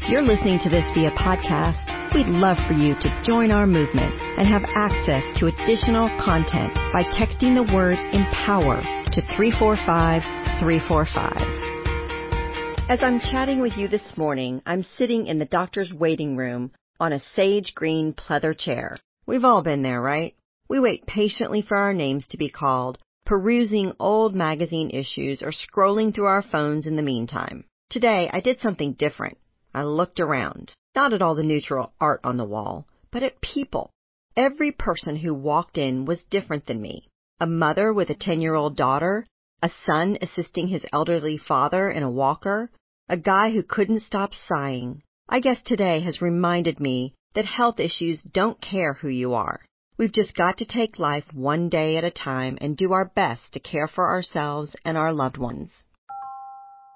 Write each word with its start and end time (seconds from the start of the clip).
If 0.00 0.08
you're 0.08 0.22
listening 0.22 0.60
to 0.62 0.70
this 0.70 0.88
via 0.94 1.10
podcast, 1.10 1.82
we'd 2.14 2.28
love 2.28 2.56
for 2.68 2.72
you 2.72 2.94
to 3.00 3.22
join 3.26 3.50
our 3.50 3.66
movement 3.66 4.14
and 4.38 4.46
have 4.46 4.62
access 4.76 5.24
to 5.40 5.48
additional 5.48 6.08
content 6.24 6.72
by 6.92 7.02
texting 7.02 7.56
the 7.56 7.64
word 7.74 7.98
empower 8.12 8.80
to 8.80 9.20
345 9.34 10.22
345. 10.60 12.88
As 12.88 13.00
I'm 13.02 13.18
chatting 13.18 13.60
with 13.60 13.76
you 13.76 13.88
this 13.88 14.16
morning, 14.16 14.62
I'm 14.64 14.86
sitting 14.96 15.26
in 15.26 15.40
the 15.40 15.46
doctor's 15.46 15.92
waiting 15.92 16.36
room 16.36 16.70
on 17.00 17.12
a 17.12 17.18
sage 17.34 17.74
green 17.74 18.12
pleather 18.12 18.56
chair. 18.56 19.00
We've 19.26 19.44
all 19.44 19.62
been 19.62 19.82
there, 19.82 20.00
right? 20.00 20.36
We 20.68 20.78
wait 20.78 21.08
patiently 21.08 21.62
for 21.62 21.76
our 21.76 21.92
names 21.92 22.24
to 22.28 22.36
be 22.36 22.50
called, 22.50 22.98
perusing 23.26 23.94
old 23.98 24.32
magazine 24.32 24.90
issues 24.90 25.42
or 25.42 25.50
scrolling 25.50 26.14
through 26.14 26.26
our 26.26 26.42
phones 26.42 26.86
in 26.86 26.94
the 26.94 27.02
meantime. 27.02 27.64
Today, 27.90 28.30
I 28.32 28.38
did 28.38 28.60
something 28.60 28.92
different. 28.92 29.38
I 29.78 29.84
looked 29.84 30.18
around, 30.18 30.72
not 30.96 31.12
at 31.12 31.22
all 31.22 31.36
the 31.36 31.44
neutral 31.44 31.92
art 32.00 32.18
on 32.24 32.36
the 32.36 32.44
wall, 32.44 32.88
but 33.12 33.22
at 33.22 33.40
people. 33.40 33.92
Every 34.36 34.72
person 34.72 35.14
who 35.14 35.32
walked 35.32 35.78
in 35.78 36.04
was 36.04 36.18
different 36.30 36.66
than 36.66 36.82
me. 36.82 37.06
A 37.38 37.46
mother 37.46 37.92
with 37.92 38.10
a 38.10 38.16
10 38.16 38.40
year 38.40 38.56
old 38.56 38.76
daughter, 38.76 39.24
a 39.62 39.70
son 39.86 40.18
assisting 40.20 40.66
his 40.66 40.84
elderly 40.92 41.38
father 41.38 41.88
in 41.88 42.02
a 42.02 42.10
walker, 42.10 42.72
a 43.08 43.16
guy 43.16 43.52
who 43.52 43.62
couldn't 43.62 44.02
stop 44.02 44.34
sighing. 44.34 45.04
I 45.28 45.38
guess 45.38 45.62
today 45.64 46.00
has 46.00 46.20
reminded 46.20 46.80
me 46.80 47.14
that 47.34 47.44
health 47.44 47.78
issues 47.78 48.20
don't 48.22 48.60
care 48.60 48.94
who 48.94 49.06
you 49.06 49.34
are. 49.34 49.64
We've 49.96 50.10
just 50.10 50.34
got 50.34 50.58
to 50.58 50.64
take 50.64 50.98
life 50.98 51.32
one 51.32 51.68
day 51.68 51.96
at 51.96 52.02
a 52.02 52.10
time 52.10 52.58
and 52.60 52.76
do 52.76 52.92
our 52.94 53.04
best 53.04 53.52
to 53.52 53.60
care 53.60 53.86
for 53.86 54.08
ourselves 54.08 54.74
and 54.84 54.98
our 54.98 55.12
loved 55.12 55.36
ones. 55.36 55.70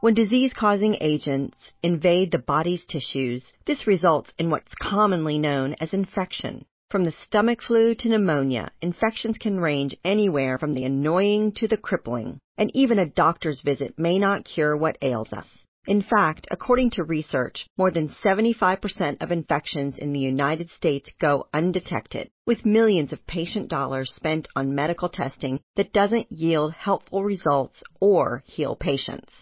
When 0.00 0.14
disease-causing 0.14 0.98
agents 1.00 1.56
invade 1.82 2.30
the 2.30 2.38
body's 2.38 2.84
tissues, 2.84 3.52
this 3.66 3.88
results 3.88 4.32
in 4.38 4.48
what's 4.48 4.72
commonly 4.76 5.40
known 5.40 5.74
as 5.80 5.92
infection. 5.92 6.66
From 6.88 7.02
the 7.02 7.10
stomach 7.10 7.60
flu 7.62 7.96
to 7.96 8.08
pneumonia, 8.08 8.70
infections 8.80 9.38
can 9.38 9.58
range 9.58 9.96
anywhere 10.04 10.56
from 10.56 10.74
the 10.74 10.84
annoying 10.84 11.50
to 11.56 11.66
the 11.66 11.76
crippling, 11.76 12.38
and 12.56 12.70
even 12.74 13.00
a 13.00 13.06
doctor's 13.06 13.60
visit 13.60 13.98
may 13.98 14.20
not 14.20 14.44
cure 14.44 14.76
what 14.76 14.98
ails 15.02 15.32
us. 15.32 15.48
In 15.88 16.02
fact, 16.02 16.46
according 16.48 16.90
to 16.90 17.02
research, 17.02 17.66
more 17.76 17.90
than 17.90 18.14
75% 18.24 19.20
of 19.20 19.32
infections 19.32 19.98
in 19.98 20.12
the 20.12 20.20
United 20.20 20.70
States 20.70 21.10
go 21.20 21.48
undetected, 21.52 22.30
with 22.46 22.64
millions 22.64 23.12
of 23.12 23.26
patient 23.26 23.68
dollars 23.68 24.12
spent 24.14 24.46
on 24.54 24.76
medical 24.76 25.08
testing 25.08 25.58
that 25.74 25.92
doesn't 25.92 26.30
yield 26.30 26.72
helpful 26.74 27.24
results 27.24 27.82
or 27.98 28.44
heal 28.46 28.76
patients. 28.76 29.32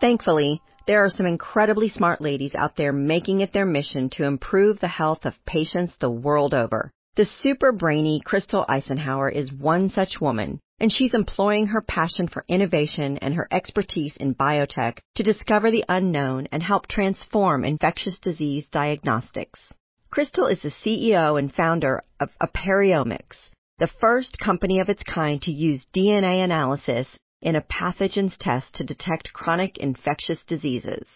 Thankfully, 0.00 0.62
there 0.86 1.04
are 1.04 1.10
some 1.10 1.26
incredibly 1.26 1.90
smart 1.90 2.22
ladies 2.22 2.54
out 2.54 2.74
there 2.74 2.90
making 2.90 3.40
it 3.40 3.52
their 3.52 3.66
mission 3.66 4.08
to 4.10 4.24
improve 4.24 4.80
the 4.80 4.88
health 4.88 5.26
of 5.26 5.44
patients 5.44 5.94
the 6.00 6.10
world 6.10 6.54
over. 6.54 6.90
The 7.16 7.26
super 7.26 7.70
brainy 7.70 8.22
Crystal 8.24 8.64
Icenhour 8.66 9.30
is 9.30 9.52
one 9.52 9.90
such 9.90 10.18
woman, 10.18 10.58
and 10.78 10.90
she's 10.90 11.12
employing 11.12 11.66
her 11.66 11.82
passion 11.82 12.28
for 12.28 12.46
innovation 12.48 13.18
and 13.18 13.34
her 13.34 13.46
expertise 13.50 14.16
in 14.16 14.34
biotech 14.34 15.00
to 15.16 15.22
discover 15.22 15.70
the 15.70 15.84
unknown 15.86 16.48
and 16.50 16.62
help 16.62 16.86
transform 16.86 17.66
infectious 17.66 18.18
disease 18.20 18.66
diagnostics. 18.72 19.60
Crystal 20.08 20.46
is 20.46 20.62
the 20.62 20.72
CEO 20.82 21.38
and 21.38 21.52
founder 21.52 22.02
of 22.18 22.30
Aperiomics, 22.40 23.36
the 23.78 23.90
first 24.00 24.38
company 24.38 24.80
of 24.80 24.88
its 24.88 25.02
kind 25.02 25.42
to 25.42 25.52
use 25.52 25.84
DNA 25.94 26.42
analysis 26.42 27.06
in 27.42 27.56
a 27.56 27.62
pathogens 27.62 28.36
test 28.38 28.74
to 28.74 28.84
detect 28.84 29.32
chronic 29.32 29.78
infectious 29.78 30.40
diseases. 30.46 31.08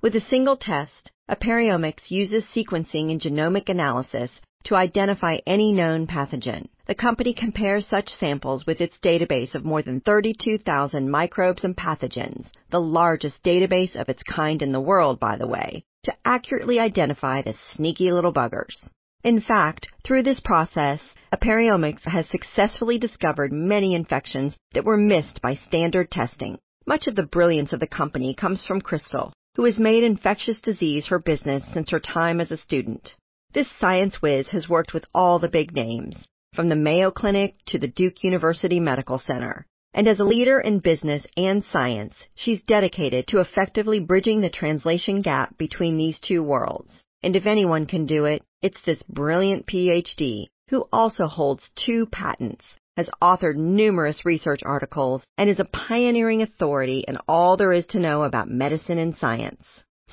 With 0.00 0.14
a 0.16 0.20
single 0.20 0.56
test, 0.56 1.12
Aperiomics 1.30 2.10
uses 2.10 2.44
sequencing 2.54 3.10
and 3.10 3.20
genomic 3.20 3.68
analysis 3.68 4.30
to 4.64 4.74
identify 4.74 5.38
any 5.46 5.72
known 5.72 6.06
pathogen. 6.06 6.68
The 6.86 6.94
company 6.94 7.34
compares 7.34 7.86
such 7.86 8.08
samples 8.08 8.64
with 8.66 8.80
its 8.80 8.98
database 8.98 9.54
of 9.54 9.64
more 9.64 9.82
than 9.82 10.00
32,000 10.00 11.10
microbes 11.10 11.64
and 11.64 11.76
pathogens, 11.76 12.46
the 12.70 12.80
largest 12.80 13.42
database 13.44 13.94
of 13.94 14.08
its 14.08 14.22
kind 14.22 14.62
in 14.62 14.72
the 14.72 14.80
world, 14.80 15.20
by 15.20 15.36
the 15.36 15.46
way, 15.46 15.84
to 16.04 16.14
accurately 16.24 16.80
identify 16.80 17.42
the 17.42 17.54
sneaky 17.74 18.10
little 18.10 18.32
buggers. 18.32 18.88
In 19.24 19.40
fact, 19.40 19.88
through 20.04 20.22
this 20.22 20.38
process, 20.38 21.00
Aperiomics 21.34 22.04
has 22.04 22.28
successfully 22.28 22.98
discovered 22.98 23.52
many 23.52 23.94
infections 23.94 24.56
that 24.72 24.84
were 24.84 24.96
missed 24.96 25.42
by 25.42 25.54
standard 25.54 26.10
testing. 26.10 26.58
Much 26.86 27.08
of 27.08 27.16
the 27.16 27.24
brilliance 27.24 27.72
of 27.72 27.80
the 27.80 27.88
company 27.88 28.32
comes 28.32 28.64
from 28.64 28.80
Crystal, 28.80 29.32
who 29.56 29.64
has 29.64 29.76
made 29.76 30.04
infectious 30.04 30.60
disease 30.60 31.06
her 31.06 31.18
business 31.18 31.64
since 31.72 31.90
her 31.90 31.98
time 31.98 32.40
as 32.40 32.52
a 32.52 32.56
student. 32.56 33.16
This 33.52 33.68
science 33.80 34.22
whiz 34.22 34.48
has 34.50 34.68
worked 34.68 34.94
with 34.94 35.04
all 35.12 35.40
the 35.40 35.48
big 35.48 35.74
names, 35.74 36.16
from 36.54 36.68
the 36.68 36.76
Mayo 36.76 37.10
Clinic 37.10 37.56
to 37.66 37.78
the 37.78 37.88
Duke 37.88 38.22
University 38.22 38.78
Medical 38.78 39.18
Center. 39.18 39.66
And 39.94 40.06
as 40.06 40.20
a 40.20 40.24
leader 40.24 40.60
in 40.60 40.78
business 40.78 41.26
and 41.36 41.64
science, 41.64 42.14
she's 42.36 42.62
dedicated 42.68 43.26
to 43.28 43.40
effectively 43.40 43.98
bridging 43.98 44.42
the 44.42 44.48
translation 44.48 45.18
gap 45.20 45.58
between 45.58 45.96
these 45.96 46.20
two 46.20 46.42
worlds. 46.42 46.92
And 47.22 47.34
if 47.34 47.46
anyone 47.46 47.86
can 47.86 48.06
do 48.06 48.26
it, 48.26 48.42
it's 48.60 48.80
this 48.84 49.02
brilliant 49.04 49.66
PhD 49.66 50.46
who 50.70 50.84
also 50.92 51.26
holds 51.26 51.70
two 51.76 52.06
patents, 52.06 52.64
has 52.96 53.08
authored 53.22 53.56
numerous 53.56 54.24
research 54.24 54.60
articles, 54.64 55.24
and 55.38 55.48
is 55.48 55.60
a 55.60 55.64
pioneering 55.64 56.42
authority 56.42 57.04
in 57.06 57.16
all 57.28 57.56
there 57.56 57.72
is 57.72 57.86
to 57.86 58.00
know 58.00 58.24
about 58.24 58.50
medicine 58.50 58.98
and 58.98 59.16
science. 59.16 59.64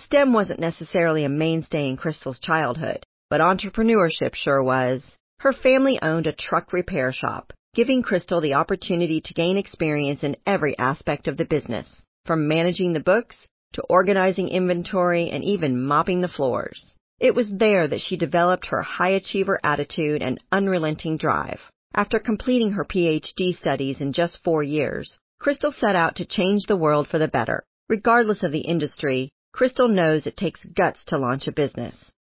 STEM 0.05 0.31
wasn't 0.31 0.59
necessarily 0.59 1.23
a 1.23 1.29
mainstay 1.29 1.89
in 1.89 1.97
Crystal's 1.97 2.39
childhood, 2.39 3.03
but 3.29 3.41
entrepreneurship 3.41 4.33
sure 4.33 4.61
was. 4.63 5.03
Her 5.39 5.51
family 5.51 5.99
owned 6.01 6.27
a 6.27 6.33
truck 6.33 6.71
repair 6.71 7.11
shop, 7.11 7.51
giving 7.73 8.03
Crystal 8.03 8.41
the 8.41 8.53
opportunity 8.53 9.21
to 9.21 9.33
gain 9.33 9.57
experience 9.57 10.23
in 10.23 10.37
every 10.45 10.77
aspect 10.77 11.27
of 11.27 11.37
the 11.37 11.45
business, 11.45 11.87
from 12.25 12.47
managing 12.47 12.93
the 12.93 12.99
books 12.99 13.35
to 13.73 13.81
organizing 13.89 14.47
inventory 14.47 15.29
and 15.31 15.43
even 15.43 15.81
mopping 15.81 16.21
the 16.21 16.27
floors. 16.27 16.94
It 17.19 17.33
was 17.33 17.49
there 17.49 17.87
that 17.87 18.01
she 18.01 18.17
developed 18.17 18.67
her 18.67 18.81
high 18.81 19.11
achiever 19.11 19.59
attitude 19.63 20.21
and 20.21 20.41
unrelenting 20.51 21.17
drive. 21.17 21.61
After 21.93 22.19
completing 22.19 22.71
her 22.71 22.85
PhD 22.85 23.57
studies 23.57 24.01
in 24.01 24.11
just 24.11 24.43
four 24.43 24.63
years, 24.63 25.17
Crystal 25.39 25.71
set 25.71 25.95
out 25.95 26.17
to 26.17 26.25
change 26.25 26.65
the 26.65 26.75
world 26.75 27.07
for 27.07 27.19
the 27.19 27.27
better. 27.27 27.63
Regardless 27.87 28.43
of 28.43 28.51
the 28.51 28.67
industry, 28.67 29.29
Crystal 29.53 29.87
knows 29.87 30.25
it 30.25 30.35
takes 30.35 30.65
guts 30.65 31.05
to 31.05 31.17
launch 31.17 31.47
a 31.47 31.51
business 31.51 31.95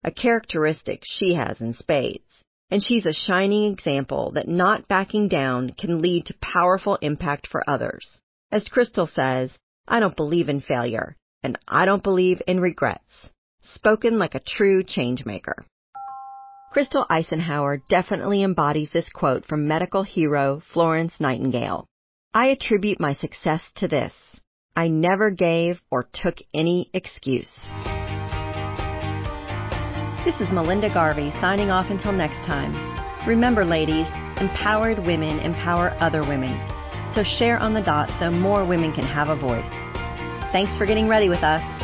a 0.07 0.11
characteristic 0.11 1.03
she 1.05 1.35
has 1.35 1.61
in 1.61 1.75
spades. 1.75 2.23
And 2.71 2.83
she's 2.83 3.07
a 3.07 3.13
shining 3.13 3.73
example 3.73 4.31
that 4.33 4.49
not 4.49 4.89
backing 4.89 5.29
down 5.29 5.71
can 5.71 6.01
lead 6.01 6.27
to 6.27 6.35
powerful 6.41 6.97
impact 7.03 7.49
for 7.49 7.69
others. 7.69 8.19
As 8.53 8.69
Crystal 8.69 9.09
says, 9.09 9.51
I 9.87 10.01
don't 10.01 10.17
believe 10.17 10.49
in 10.49 10.61
failure, 10.61 11.17
and 11.43 11.59
I 11.67 11.85
don't 11.85 12.03
believe 12.03 12.41
in 12.47 12.61
regrets. 12.61 13.31
Spoken 13.75 14.19
like 14.19 14.35
a 14.35 14.41
true 14.41 14.85
changemaker. 14.85 15.65
Crystal 16.71 17.07
Icenhour 17.11 17.81
definitely 17.89 18.43
embodies 18.43 18.91
this 18.93 19.09
quote 19.09 19.47
from 19.47 19.67
medical 19.67 20.03
hero 20.03 20.63
Florence 20.73 21.15
Nightingale. 21.19 21.87
I 22.35 22.49
attribute 22.49 23.01
my 23.01 23.15
success 23.15 23.63
to 23.77 23.89
this. 23.89 24.13
I 24.77 24.89
never 24.89 25.31
gave 25.31 25.81
or 25.91 26.09
took 26.13 26.37
any 26.55 26.91
excuse. 26.93 27.51
This 30.25 30.41
is 30.41 30.53
Melinda 30.53 30.93
Garvey 30.93 31.31
signing 31.41 31.71
off 31.71 31.87
until 31.91 32.13
next 32.13 32.47
time. 32.47 32.75
Remember, 33.27 33.65
ladies, 33.65 34.07
empowered 34.39 34.99
women 34.99 35.41
empower 35.41 35.97
other 35.99 36.21
women. 36.21 36.55
So 37.15 37.23
share 37.25 37.59
on 37.59 37.75
the 37.75 37.83
dot 37.83 38.11
so 38.21 38.31
more 38.31 38.67
women 38.67 38.93
can 38.93 39.05
have 39.05 39.29
a 39.29 39.37
voice. 39.37 39.71
Thanks 40.53 40.77
for 40.77 40.85
getting 40.85 41.09
ready 41.09 41.29
with 41.29 41.43
us. 41.43 41.76